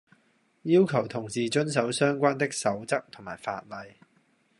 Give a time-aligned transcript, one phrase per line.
[0.63, 3.97] 要求同事遵守相關的守則同埋法例